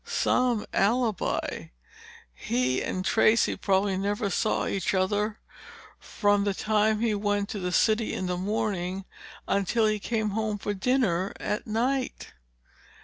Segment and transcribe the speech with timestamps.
[0.03, 1.67] Some alibi!
[2.33, 5.37] He and Tracey probably never saw each other
[5.99, 9.05] from the time he went to the city in the morning
[9.47, 12.33] until he came home for dinner at night."